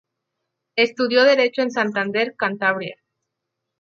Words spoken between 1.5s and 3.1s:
en Santander, Cantabria.